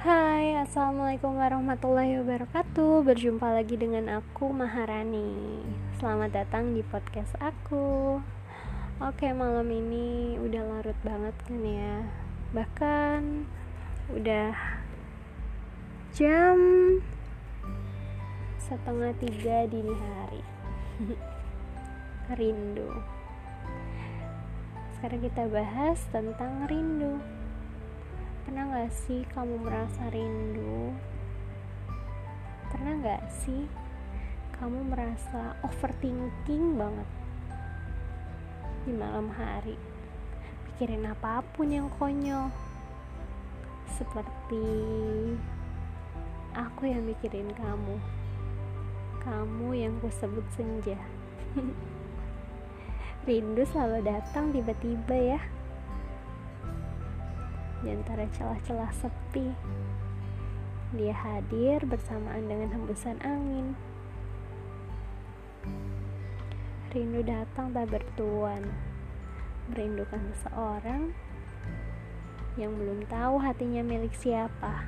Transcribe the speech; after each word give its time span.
Hai, 0.00 0.56
Assalamualaikum 0.64 1.36
warahmatullahi 1.36 2.24
wabarakatuh. 2.24 3.04
Berjumpa 3.04 3.52
lagi 3.52 3.76
dengan 3.76 4.08
aku, 4.16 4.48
Maharani. 4.48 5.60
Selamat 6.00 6.32
datang 6.32 6.72
di 6.72 6.80
podcast 6.88 7.36
aku. 7.36 8.16
Oke, 8.96 9.28
malam 9.36 9.68
ini 9.68 10.40
udah 10.40 10.64
larut 10.64 10.96
banget 11.04 11.36
kan 11.44 11.60
ya? 11.60 12.08
Bahkan 12.56 13.44
udah 14.16 14.56
jam 16.16 16.56
setengah 18.56 19.12
tiga 19.20 19.68
dini 19.68 19.92
hari. 19.92 20.42
Rindu 22.40 22.88
Sekarang 25.04 25.20
kita 25.20 25.44
bahas 25.52 26.00
tentang 26.16 26.64
rindu 26.64 27.20
Pernah 28.48 28.72
gak 28.72 28.88
sih 29.04 29.20
kamu 29.36 29.60
merasa 29.60 30.08
rindu? 30.08 30.96
Pernah 32.72 33.04
gak 33.04 33.28
sih 33.28 33.68
kamu 34.56 34.88
merasa 34.88 35.60
overthinking 35.60 36.80
banget 36.80 37.04
di 38.88 38.96
malam 38.96 39.28
hari? 39.28 39.76
Pikirin 40.72 41.04
apa 41.04 41.44
pun 41.52 41.68
yang 41.68 41.92
konyol. 42.00 42.48
Seperti 44.00 44.64
aku 46.56 46.88
yang 46.88 47.04
mikirin 47.04 47.52
kamu. 47.52 48.00
Kamu 49.20 49.68
yang 49.76 50.00
kusebut 50.00 50.48
senja. 50.56 50.96
Rindu 53.24 53.64
selalu 53.64 54.04
datang 54.04 54.52
tiba-tiba 54.52 55.16
ya 55.16 55.40
di 57.80 57.88
antara 57.88 58.28
celah-celah 58.36 58.92
sepi. 59.00 59.48
Dia 60.92 61.16
hadir 61.16 61.84
bersamaan 61.88 62.44
dengan 62.48 62.68
hembusan 62.76 63.16
angin. 63.24 63.72
Rindu 66.92 67.24
datang 67.24 67.72
tak 67.72 67.96
bertuan, 67.96 68.68
merindukan 69.72 70.20
seseorang 70.36 71.16
yang 72.60 72.76
belum 72.76 73.08
tahu 73.08 73.40
hatinya 73.40 73.80
milik 73.80 74.12
siapa. 74.12 74.84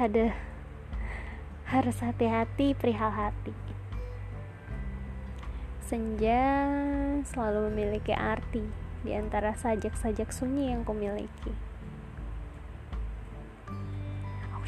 Ada 0.00 0.32
harus 1.68 2.00
hati-hati 2.00 2.72
perihal 2.72 3.12
hati. 3.12 3.77
Senja 5.88 6.68
selalu 7.24 7.72
memiliki 7.72 8.12
arti 8.12 8.60
di 9.00 9.16
antara 9.16 9.56
sajak-sajak 9.56 10.28
sunyi 10.28 10.68
yang 10.68 10.84
kumiliki. 10.84 11.56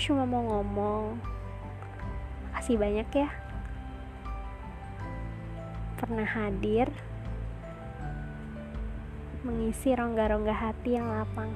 Cuma 0.00 0.24
mau 0.24 0.40
ngomong 0.40 1.20
makasih 2.60 2.80
banyak 2.80 3.08
ya 3.12 3.28
pernah 6.00 6.24
hadir 6.24 6.88
mengisi 9.44 9.92
rongga-rongga 9.92 10.56
hati 10.56 10.96
yang 10.96 11.04
lapang 11.04 11.52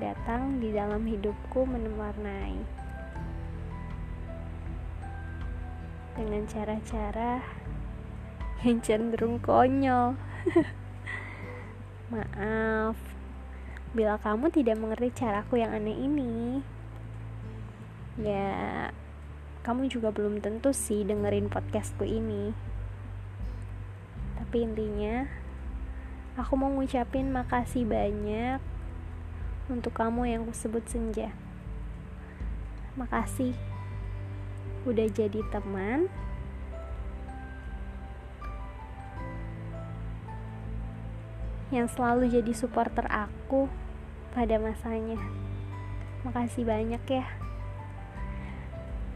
datang 0.00 0.56
di 0.60 0.72
dalam 0.72 1.04
hidupku 1.04 1.68
menewarnai 1.68 2.85
dengan 6.16 6.48
cara-cara 6.48 7.44
yang 8.64 8.80
cenderung 8.80 9.36
konyol. 9.38 10.16
Maaf. 12.12 12.96
Bila 13.92 14.16
kamu 14.20 14.48
tidak 14.48 14.80
mengerti 14.80 15.24
caraku 15.24 15.60
yang 15.60 15.76
aneh 15.76 15.94
ini 15.94 16.60
ya 18.16 18.88
kamu 19.60 19.92
juga 19.92 20.08
belum 20.08 20.40
tentu 20.40 20.72
sih 20.72 21.04
dengerin 21.04 21.52
podcastku 21.52 22.08
ini. 22.08 22.56
Tapi 24.40 24.56
intinya 24.64 25.28
aku 26.40 26.56
mau 26.56 26.72
ngucapin 26.72 27.28
makasih 27.28 27.84
banyak 27.84 28.62
untuk 29.68 29.92
kamu 29.92 30.32
yang 30.32 30.42
kusebut 30.48 30.86
senja. 30.88 31.34
Makasih 32.96 33.52
udah 34.86 35.06
jadi 35.10 35.42
teman 35.50 36.06
yang 41.74 41.90
selalu 41.90 42.30
jadi 42.30 42.52
supporter 42.54 43.04
aku 43.10 43.66
pada 44.30 44.62
masanya. 44.62 45.18
Makasih 46.22 46.62
banyak 46.62 47.02
ya. 47.10 47.26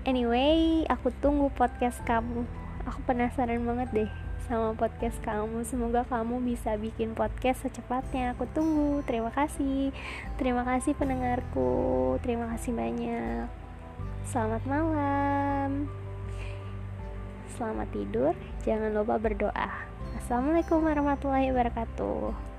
Anyway, 0.03 0.82
aku 0.91 1.14
tunggu 1.22 1.53
podcast 1.54 2.02
kamu. 2.02 2.42
Aku 2.88 2.98
penasaran 3.06 3.62
banget 3.62 3.88
deh 3.92 4.10
sama 4.50 4.75
podcast 4.75 5.20
kamu. 5.22 5.62
Semoga 5.62 6.02
kamu 6.08 6.42
bisa 6.42 6.75
bikin 6.75 7.14
podcast 7.14 7.62
secepatnya. 7.62 8.34
Aku 8.34 8.48
tunggu. 8.50 9.06
Terima 9.06 9.31
kasih. 9.31 9.94
Terima 10.41 10.66
kasih 10.66 10.98
pendengarku. 10.98 12.16
Terima 12.25 12.50
kasih 12.50 12.75
banyak. 12.75 13.59
Selamat 14.28 14.62
malam. 14.69 15.88
Selamat 17.56 17.88
tidur. 17.94 18.32
Jangan 18.66 18.92
lupa 18.92 19.16
berdoa. 19.16 19.69
Assalamualaikum 20.20 20.84
warahmatullahi 20.84 21.53
wabarakatuh. 21.54 22.50